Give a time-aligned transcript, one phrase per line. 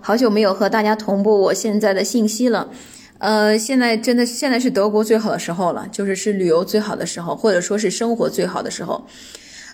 [0.00, 2.70] 好久没有和大家同步我现在的信息了，
[3.18, 9.06] 呃，现在真的现在是德国最好的时候了，就是是旅游最好的时候，或者说是生活最好的时候。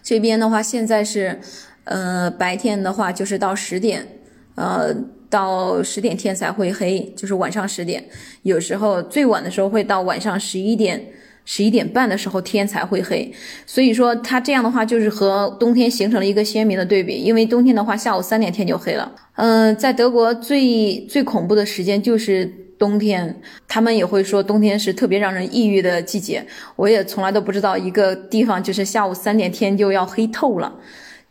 [0.03, 1.39] 这边的话，现在是，
[1.85, 4.05] 呃，白天的话就是到十点，
[4.57, 4.93] 呃，
[5.31, 8.05] 到十点天才会黑，就是晚上十点，
[8.43, 11.07] 有时候最晚的时候会到晚上十一点。
[11.45, 13.33] 十一点半的时候天才会黑，
[13.67, 17.17] 所以说它这样的话就是和冬天形成了一个鲜明的对比。
[17.17, 19.11] 因为冬天的话下午三点天就黑了。
[19.37, 22.45] 嗯，在德国最最恐怖的时间就是
[22.79, 26.45] 冬天，他们也会说冬天是特别让人抑郁的季节。
[26.77, 30.75] 我也从来都不知道一个地方就是下午三点天就要黑透了。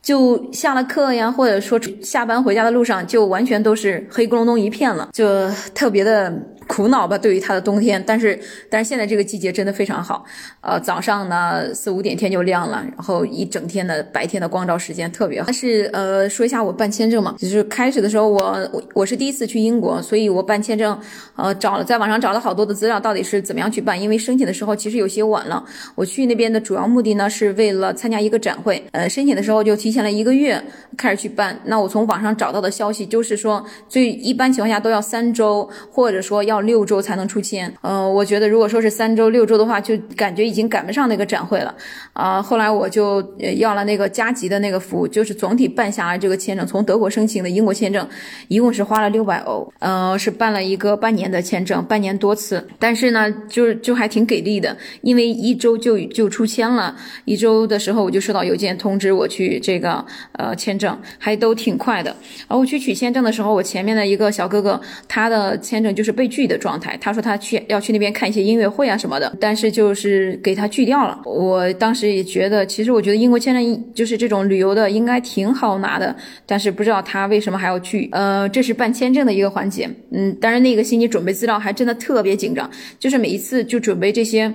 [0.02, 6.30] 就下了课呀，或者说下班回家的路上，就完全都是黑咕隆咚一片了，就特别的
[6.67, 7.17] 苦恼吧。
[7.17, 10.26] 对于它的冬天，但是但是现在这个季节真的非常好，
[10.62, 15.45] 呃，早上呢四五点天就亮了，然后一整天的白天的光照时间特别好。
[15.45, 20.99] 但是呃，说一下我办签证嘛，就是开始的时候我我我是第一次去英国，所以我办签证，
[21.36, 24.02] 呃，找了在网上找了好多的资料，到底是怎么样去办？
[24.02, 25.64] 因为申请的时候其实有些晚了。
[25.94, 29.73] 我去那边的主要目的呢是为了参加一个展会，呃，申请的时候就。
[29.83, 30.64] 提前了一个月
[30.95, 37.71] 开始去办，那我从网上找到的消息就是说，最一般情况下都要三周，或者说要六周才能出签。
[37.81, 41.75] 呃，我觉得如果说是三周、六周的话，就感觉已经赶不上那个展会了。
[42.13, 43.23] 啊，后来我就
[43.57, 48.07] 要了那个加急的那个服务，就是总体办下来这个签证，从德国申请的英国签证，
[48.47, 49.71] 一共是花了六百欧。
[49.77, 59.83] 呃，是办了一个半年的签证，半年多次，但是呢，就是就还挺给力的，因为一周就就出签了，一周的时候我就收到邮件通知我去这。
[59.83, 60.05] 个
[60.37, 62.15] 呃签证还都挺快的，
[62.47, 66.97] 而我去取签证的时候，我前面的一个小哥哥，他的签证就是被拒的状态。
[67.02, 71.22] 他说他去要去那边看一些音乐会啊什么的，但是就是给他拒掉了。
[71.25, 78.09] 我当时也觉得，其实我觉得英国签证就是这种旅游的应该挺好拿的，但是不知道他为什么还要拒。
[78.11, 84.53] 呃，这是办签证的一个环节，嗯，当然那个星期准备资料还真的特别紧张，就是每一次就准备这些。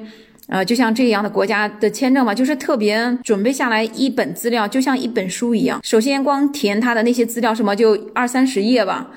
[0.51, 5.79] 呃，就像这样的国家的签证嘛，就是特别准备下来一本资料，就像一本书一样。
[5.85, 9.11] 首先光填他的那些资料，什么就二三十页吧，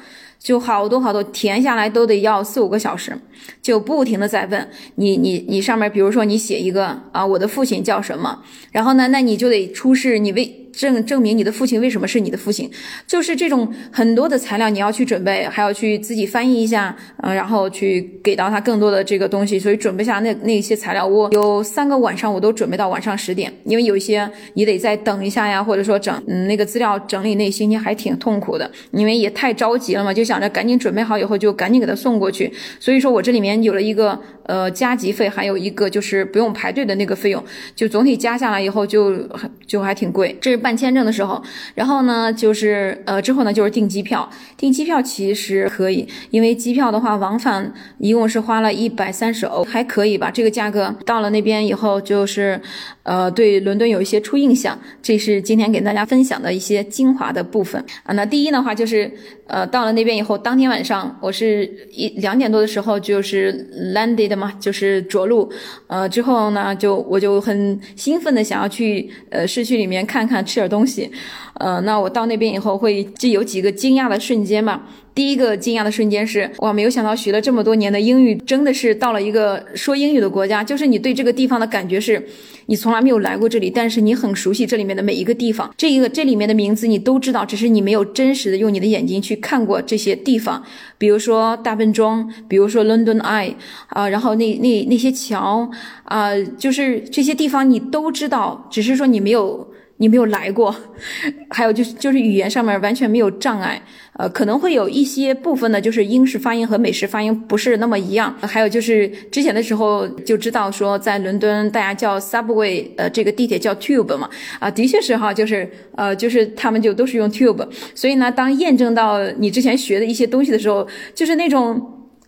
[0.44, 3.16] 就好多好多，填下来都得要四五个小时，
[3.62, 8.42] 就不停的在问你，你你上面，比如说你写一个啊，我的父亲叫什么，
[8.72, 10.58] 然后呢，那你就得出示你为。
[10.72, 12.70] 证证明你的父亲为什么是你的父亲，
[13.06, 37.44] 就是这种很多的材料你要去准备，还要去自己翻译一下，嗯，然后去给到他更多的这个东西，所以准备下那那些材料，我有三个晚上我都准备到晚上十点，因为有一些你得再等一下呀，或者说整那个资料整理那些，你还挺痛苦的，因为也太着急了嘛，就想着赶紧准备好以后就赶紧给他送过去，所以说我这里面有了一个呃加急费，还有一个就是不用排队的那个费用，
[37.76, 40.62] 就总体加下来以后就很就还挺贵，这是。
[40.62, 41.42] 办签证的时候，
[41.74, 44.30] 然后呢，就是呃，之后呢，就是订机票。
[44.56, 50.30] 订机票其实可以，因为机票的话，往返一共是花了一百三十欧，还可以吧？
[50.30, 52.62] 这个价格到了那边以后，就是
[53.02, 54.78] 呃，对伦敦有一些初印象。
[55.02, 58.14] 这是今天给大家分享的一些精华的部分啊。
[58.14, 59.12] 那第一的话就是，
[59.48, 65.52] 呃，到了那边以后，当天晚上我是一两点多的时候就是 landed 嘛，就是着陆。
[65.88, 70.46] 呃，之后呢，就我就很兴奋的想要去呃市区里面看看。
[70.46, 71.10] 吃点东西，
[71.56, 74.82] 呃，那我到那边以后会就有几个惊讶的瞬间吧。
[75.14, 80.64] 第一个惊讶的瞬间是，哇，没有想到学了这么多年的英语，真的是到了一个说英语的国家。
[80.64, 82.26] 就是你对这个地方的感觉是，
[82.68, 90.64] 你从来没有来过这里，但是你很熟悉这里面的每一个地方，这一个这里面的名字你都知道，只是你没有真实的用你的眼睛去看过这些地方。
[90.98, 93.56] 比如说大笨钟，比如说 London Eye，
[93.88, 95.70] 啊，然后那那那些桥，
[96.06, 99.68] 啊，就是这些地方你都知道，只是说你没有。
[100.02, 100.76] 你没有来过，
[101.52, 103.80] 还有就是就是语言上面完全没有障碍，
[104.14, 108.36] 呃，可能会有一些部分呢，就是英式发音和美式发音不是那么一样。
[108.42, 114.28] 还有就是之前的时候就知道说，在伦敦大家叫 subway，呃，这个地铁叫 tube 嘛，
[114.60, 117.64] 啊，的确是哈，就是呃，就是他们就都是用 tube。
[117.94, 121.80] 所以呢，当验证到你之前学的一些东西的时候，就是那种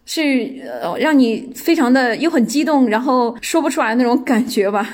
[0.06, 0.22] 是
[0.84, 4.88] 呃，让你非常的又很激动，然后说不出来那种感觉吧。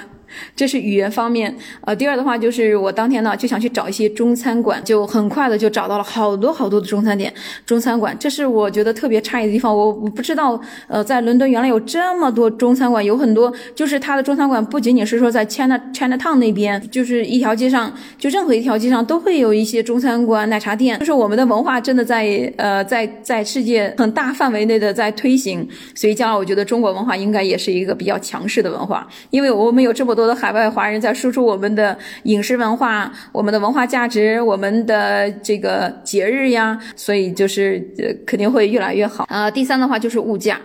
[0.55, 7.33] 这是语言方面，呃，第二的话就是我当天呢就想去找一些中餐馆，就很快的就找到了好多好多的中餐店、
[7.65, 8.15] 中餐馆。
[8.19, 20.99] 这是我觉得特别诧异的地方，我我不知道，呃，在伦敦原来有这么多中餐馆，有很多就是它的中餐馆不仅仅是说在 China China Town 那边，就是一条街上，就任何一条街上都会有一些中餐馆、奶茶店。
[20.99, 30.18] 就是我们的文化真的在呃在在世界很大范围内的在推行，所以将来我觉得中国文化应该也是一个比较强势的文化，因为我们有这么多。
[30.19, 37.79] 多的海外华人在输出我们的饮食文化、我们的文化价值、我们的这个节日呀，所以就是
[38.27, 39.49] 肯定会越来越好啊。
[39.49, 40.59] 第三的话就是物价。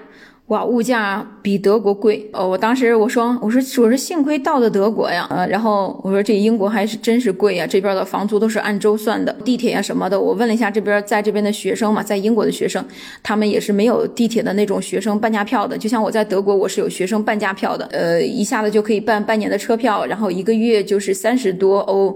[0.48, 2.46] 哇，物价比德国贵哦！
[2.46, 12.84] 我当时我说，我说，我说幸亏到了德国呀，呃，然后我说这英国还是真是贵呀，这边的房租都是按周算的，地铁呀什么的，我问了一下这边在这边的学生嘛，在英国的学生，
[13.22, 22.14] 他们也是没有地铁的那种学生半价票的，就像我在德国，我是有学生半价票的，呃，一下子就可以办半年的车票，然后一个月就是三十多欧。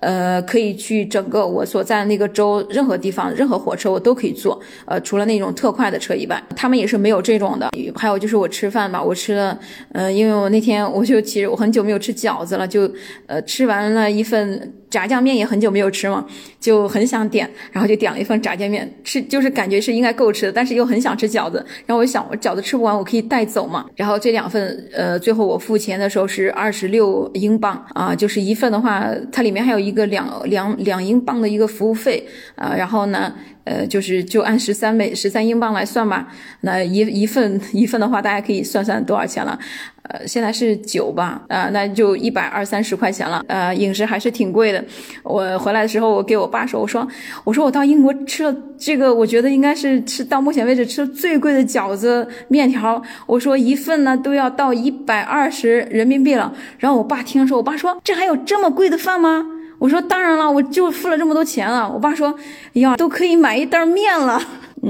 [0.00, 4.60] 呃，可以去整个我所在那个州任何地方，任何火车我都可以坐。
[4.86, 7.70] 呃，除了那种特快的车以外，他们也是没有这种的。
[7.94, 9.58] 还有就是我吃饭吧，我吃了，
[9.92, 12.90] 呃，因为我那天我就其实我很久没有吃饺子了，就
[13.26, 14.72] 呃吃完了一份。
[14.90, 16.26] 炸酱面也很久没有吃嘛，
[16.58, 21.64] 就很想点，然后就点了一份炸酱面，吃就是感觉是应该够吃的，但是又很想吃饺子。
[21.86, 23.86] 然后我想，我饺子吃不完，我可以带走嘛。
[23.94, 32.74] 然后这两份，呃，最后我付钱的时候是二十六英镑啊，就是一份的话，它里面还有一一个两两两英镑的一个服务费啊。
[32.76, 33.34] 然后呢，
[33.64, 36.28] 呃，就是就按十三美十三英镑来算吧。
[36.62, 39.58] 那一一份一份的话，大家可以算算多少钱了。
[40.02, 44.84] 呃，现在是九吧，啊，那就一百二三十块钱了，呃，饮食还是挺贵的。
[45.22, 47.06] 我回来的时候，我给我爸说，我说，
[47.44, 56.52] 我说我到英国吃了这个，我觉得应该是吃到目前为止吃的最贵的饺子面条，我说一份呢都要到一百二十人民币了。
[56.78, 59.46] 然后我爸听说，我爸说，这还有这么贵的饭吗？
[59.80, 61.90] 我说当然了，我就付了这么多钱了。
[61.90, 62.32] 我爸说，
[62.74, 64.40] 哎呀，都可以买一袋面了。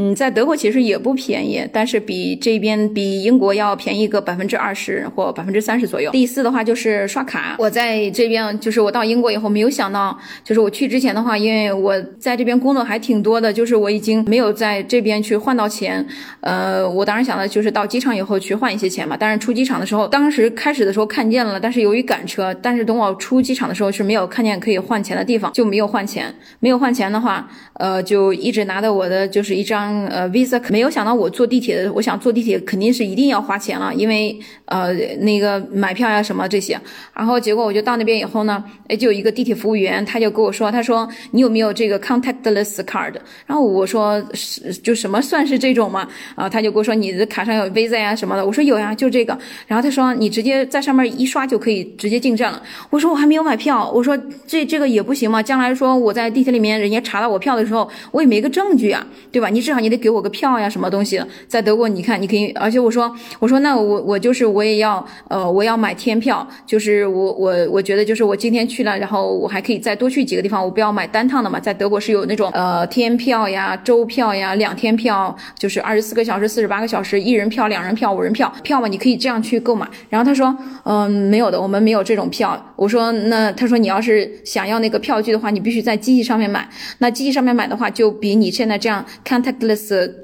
[0.03, 6.11] 嗯，在德国其实也不便宜，但是比这边比英国要便宜个百分之二十或百分之三十左右。
[6.11, 16.07] 第四的话就是刷卡，我在这边就是我到英国以后没有想到，就是我去之前的话，因为我在这边工作还挺多的，就是我已经没有在这边去换到钱。
[16.41, 19.15] 呃，我当时想的就是到机场以后去换一些钱嘛。
[19.21, 26.35] 但是出机场的时候，当时开始的时候看见了，但是由于赶车，但是等我出机场的时候是没有看见可以换钱的地方，就没有换钱。
[26.61, 29.90] 没有换钱的话，呃，就一直拿的我的就是一张。
[29.91, 36.79] 张呃 Visa 没有想到我坐地铁的，我想坐地铁肯定是一定要花钱了，因为呃那个买票呀什么这些，
[37.15, 43.15] 然后结果我就到那边以后呢，哎就有一个地铁服务员，他就跟我说，他说你有没有这个 contactless card？
[43.47, 46.07] 然后我说是就什么算是这种嘛？
[46.35, 49.39] 啊他就跟我说你的卡上有 Visa 呀什么的，我说有呀，就这个。
[49.67, 52.63] 然后他说你直接在上面一刷就可以直接进站了。
[52.91, 55.43] 我说我还没有买票，我说这这个也不行嘛？
[55.43, 59.49] 将来说我在地铁里面人家查到我票的时候，我也没个证据啊，对吧？
[59.49, 59.61] 你。
[59.71, 61.23] 至少你得给我个票呀，什么东西？
[61.47, 71.61] 在德国，你看，你可以，而且我说，我说，那我我就是我也要，呃，我要买天票，就是我我我觉得就是我今天去了，然后我还可以再多去几个地方，我不要买单趟的嘛。
[71.61, 79.89] 在德国是有那种呃天票呀、周票呀、两天票，就是二十四个小时、四十八个小时，一人票、两人票、五人票票嘛，你可以这样去购买。
[80.09, 80.53] 然后他说，
[80.83, 82.61] 嗯，没有的，我们没有这种票。
[82.75, 86.69] 我说，那他说你要是想要那个票据的话，你必须在机器上面买。
[86.99, 89.05] 那机器上面买的话，就比你现在这样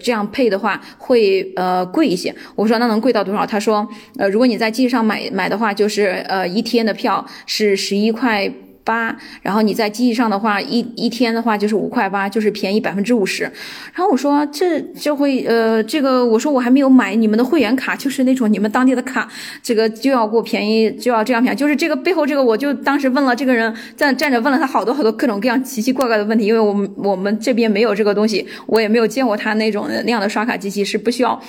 [0.03, 2.35] 这样配的话会呃贵一些。
[2.55, 3.47] 我说那能贵到多少？
[3.47, 3.87] 他说
[4.19, 8.53] 呃如果你在机上买买的话，就是呃一天的票是十一块。
[8.87, 13.43] 八，然后你在机器上的话，一一天的话就是五块八，就是便宜百分之五十。
[13.43, 19.29] 然后我说这就会呃，这个我说我还没有买你们的会员卡，就是那种你们当地的卡，
[19.61, 21.57] 这个就要给我便宜，就要这样便宜。
[21.57, 31.43] 就是这个背后这个，我就当时问了这个人在站着问了他好多好多各种各样奇奇怪怪的问题，因为我们我们这边没有这个东西，我也没有见过他那种那样的刷卡机器是不需要。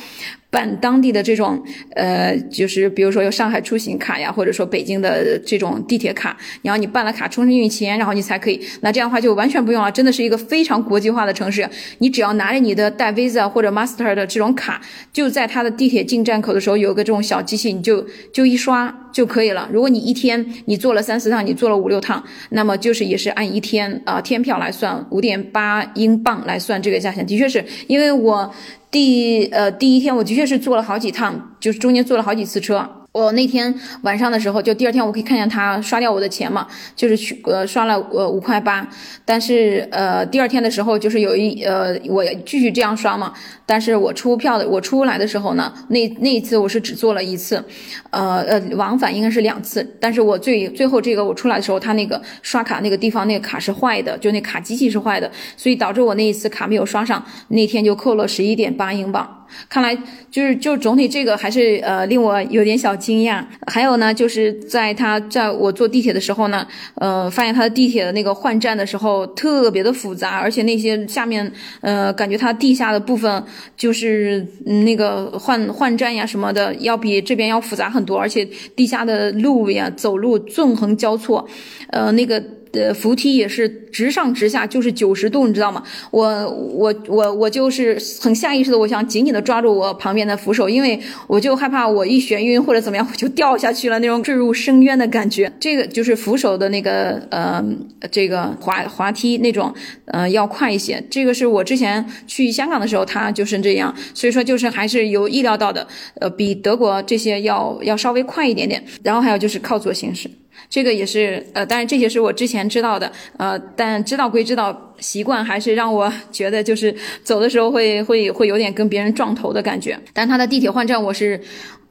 [0.50, 1.62] 办当地的这种，
[1.94, 8.60] 呃，就是比如说有上海出行卡呀，或者说北京的这种地铁卡，然后你办了卡充上运钱，然后你才可以。
[8.82, 11.70] 那这样的话就完全不用了，真的是一个非常国际化的城市。
[11.98, 19.70] 你只要拿着你的带 Visa 或者 Master 的这种卡，就在它的地铁进站口的时候有个这种小机器，你就就一刷就可以了。
[19.72, 28.50] 如果你一天你坐了三四趟，你坐了五六趟，那么就是也是按一天啊天票来算，五点八英镑来算这个价钱，的确是因为我。
[28.90, 32.97] 第呃第一天我的确是坐了好几趟，就是中间坐了好几次车。
[33.18, 38.88] 我那天晚上的时候，就第二天我可以看见他刷掉我的钱嘛，就是去呃刷了呃五块八，
[39.26, 43.34] 但是呃第二天的时候就是有一呃我继续这样刷嘛，
[43.66, 47.64] 但是我出票的我出来的时候呢，那那一次我是只做了一次，
[48.12, 59.37] 呃呃往返应该是两次，但是我最最后这个我出来的时候，他那个刷卡那个地方那个卡是坏的，就那卡机器是坏的，所以导致我那一次卡没有刷上，那天就扣了十一点八英镑。
[59.70, 59.98] 看来
[60.32, 63.44] 就是就总体这个还是呃令我有点小惊讶。
[63.68, 71.52] 还有呢，就是在他在我坐地铁的时候呢，呃，发现他的地铁的那个换站的时候特别的复杂，而且那些下面
[71.82, 73.44] 呃，感觉他地下的部分
[73.76, 81.48] 就是那个换换站呀什么的，要比这边要复杂很多，而且地下的路呀走路纵横交错，
[81.90, 82.44] 呃，那个。
[82.72, 85.84] 的扶梯也是直上直下，就是九十度，你知道吗？
[86.12, 95.52] 我我我我就是很下意识的，我想紧紧的抓住我旁边的扶手，因为我就害怕我一眩晕或者怎么样，我就掉下去了，那种坠入深渊的感觉。
[95.60, 97.64] 这个就是扶手的那个呃，
[98.12, 99.74] 这个滑滑梯那种，
[100.06, 101.04] 呃，要快一些。
[101.10, 105.88] 这个是我之前去香港的时候，它就是这样，所以说就是还是有意料到的，
[106.20, 108.84] 呃，比德国这些要要稍微快一点点。
[109.04, 110.30] 然后还有就是靠左行驶。
[110.70, 119.98] 这个也是，呃，当然这些是我之前知道的，呃，但知道归知道，习惯还是让我 觉得就是走的时候会会会有点跟别人撞头的感觉。
[120.14, 121.40] 但他的地铁换站我是。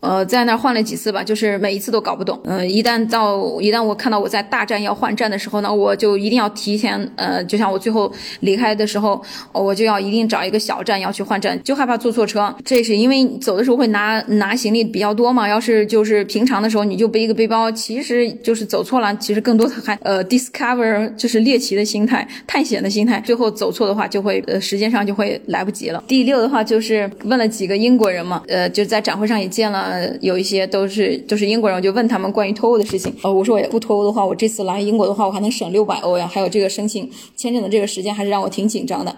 [0.01, 2.39] 呃，在那换了几次吧，就是每一次都搞不懂。
[2.45, 9.21] 嗯，一旦到一旦我看到我在大站要换站的时候呢，我就一定要提前，呃，就像我最后离开的时候，
[9.53, 12.55] 我就要一定找一个小站要去换站，就害怕坐错车。
[12.65, 15.49] 这是因为走的时候会拿拿行李比较多嘛。
[15.49, 23.21] 要是就是平常的时候你就背一个背包，其实就是走错了，其实更多的还呃 discover 就是猎奇的心态、探险的心态。
[23.25, 26.05] 最后走错的话，就会呃时间上就会来不及了。
[26.07, 29.86] 第六的话就是问了几个英国人嘛，呃，就在展会上也见了。
[29.87, 33.15] 呃，有一些都是都是英国人，我就问他们关于脱欧的事情。
[33.23, 36.27] 呃，我说我也不脱欧的话，我这次来英国的话，我还能省六百欧呀。
[36.27, 39.15] 还有这个申请签证的这个时间，还是让我挺紧张的。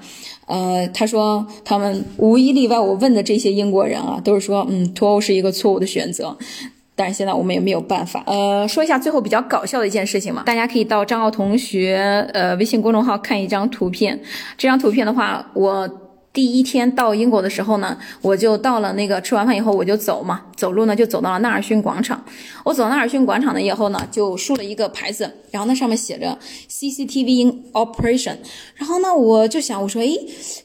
[0.47, 6.37] 呃，他说他们无一例外，我问的这些英国人啊，都是说，嗯，脱欧是一个错误的选择。
[6.95, 8.23] 但是现在我们也没有办法。
[8.27, 14.21] 呃，说一下最后比较搞笑的一件事情嘛，大家可以到张奥同学呃微信公众号看一张图片。
[14.59, 15.89] 这张图片的话，我。
[16.39, 22.23] 第一天到英国的时候呢，我就到了那个吃完饭以后我就走嘛，走路呢就走到了纳尔逊广场。
[22.63, 26.39] 我走到纳尔逊广场呢以后呢，就竖了一个牌子，然后那上面写着
[26.71, 28.37] CCTV in operation。
[28.77, 30.09] 然后呢，我就想，我说，哎，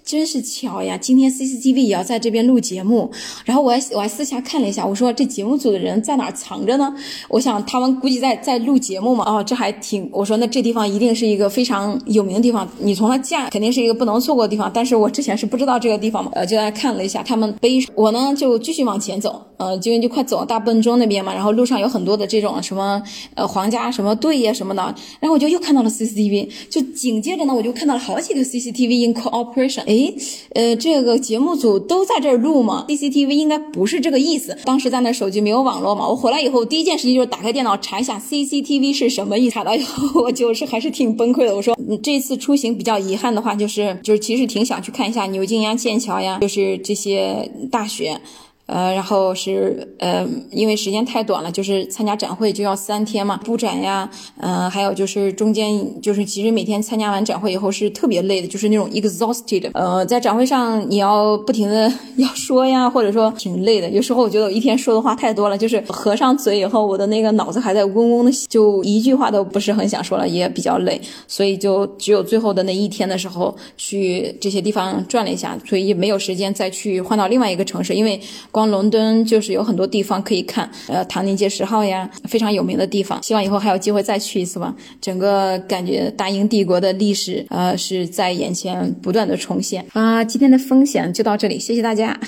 [0.05, 3.11] 真是巧呀，今天 CCTV 也要在这边录节目。
[3.43, 6.93] 然后我还我还私下看了一下，我说这节目组的人在哪儿藏着呢？
[7.29, 9.25] 我想他们估计在在录节目嘛。
[9.25, 14.69] 哦，这还挺，我说那这地方一定是一个非常有名的地方，你从那架肯定是一个不能错过的地方。
[14.71, 21.33] 但是我之前是不知道这个地方嘛，呃，就在看了一下他们背，我呢就继续往前走，呃，就就快走到大笨钟那边嘛。
[21.33, 23.01] 然后路上有很多的这种什么
[23.35, 24.83] 呃皇家什么队呀什么的，
[25.19, 27.99] 然后我就又看到了 CCTV，就紧接着呢我就看到了。
[28.03, 30.13] 好几个 CCTV in cooperation，哎，
[30.55, 34.57] 呃，这个节目组都在这儿录吗？CCTV 应该不是这个意思。
[34.65, 39.53] 当时在那手机没有网络嘛，我回来以后第一件事情就是打开电脑查一下 CCTV 是什么意思。
[39.53, 41.55] 查到以后，我就是还是挺崩溃的。
[41.55, 48.19] 我说，你这次出行比较遗憾的话，就是就是其实挺想去看一下牛津呀、剑桥呀，就是这些大学。
[48.65, 59.69] 呃，然后是呃，因为时间太短了，就是参加展会就要三天嘛，布展呀，嗯，还有就是中间就是其实每天参加完展会以后是特别累的，就是那种 exhausted。
[59.73, 63.89] 呃，在展会上你要不停的要说呀，或者说挺累的。
[63.89, 78.17] 有时候我觉得我一天说的话太多了，就是合上嘴以后，我的那个脑子还在嗡嗡的，就一句话都不是很想说了，也比较累，所以就只有最后的那一天的时候去这些地方转了一下，所以也没有时间再去换到另外一个城市，因为。
[78.53, 83.21] 光伦敦就是有很多地方可以看，呃，唐宁街十号呀，非常有名的地方。
[83.23, 84.75] 希望以后还有机会再去一次吧。
[85.01, 89.83] 整个感觉大英帝国的历史，呃，是在眼前不断的重现。
[89.93, 92.19] 啊，今天的分享就到这里，谢谢大家。